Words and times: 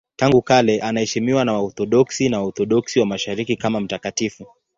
Tangu 0.15 0.41
kale 0.41 0.79
anaheshimiwa 0.79 1.45
na 1.45 1.53
Waorthodoksi 1.53 2.29
na 2.29 2.39
Waorthodoksi 2.41 2.99
wa 2.99 3.05
Mashariki 3.05 3.55
kama 3.55 3.79
mtakatifu. 3.79 4.47